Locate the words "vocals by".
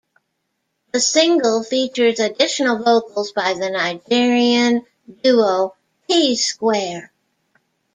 2.83-3.53